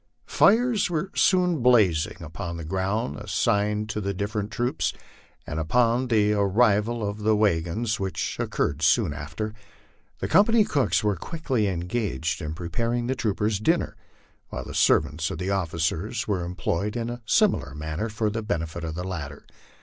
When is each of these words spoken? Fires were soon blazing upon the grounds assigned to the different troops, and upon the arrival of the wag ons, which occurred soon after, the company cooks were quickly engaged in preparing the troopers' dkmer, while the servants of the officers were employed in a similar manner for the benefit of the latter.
Fires 0.25 0.89
were 0.89 1.11
soon 1.13 1.61
blazing 1.61 2.17
upon 2.21 2.57
the 2.57 2.65
grounds 2.65 3.19
assigned 3.21 3.87
to 3.89 4.01
the 4.01 4.15
different 4.15 4.49
troops, 4.49 4.93
and 5.45 5.59
upon 5.59 6.07
the 6.07 6.33
arrival 6.33 7.07
of 7.07 7.19
the 7.19 7.35
wag 7.35 7.67
ons, 7.67 7.99
which 7.99 8.35
occurred 8.39 8.81
soon 8.81 9.13
after, 9.13 9.53
the 10.17 10.27
company 10.27 10.63
cooks 10.63 11.03
were 11.03 11.15
quickly 11.15 11.67
engaged 11.67 12.41
in 12.41 12.55
preparing 12.55 13.05
the 13.05 13.13
troopers' 13.13 13.59
dkmer, 13.59 13.93
while 14.49 14.65
the 14.65 14.73
servants 14.73 15.29
of 15.29 15.37
the 15.37 15.51
officers 15.51 16.27
were 16.27 16.43
employed 16.45 16.95
in 16.97 17.11
a 17.11 17.21
similar 17.27 17.75
manner 17.75 18.09
for 18.09 18.31
the 18.31 18.41
benefit 18.41 18.83
of 18.83 18.95
the 18.95 19.03
latter. 19.03 19.45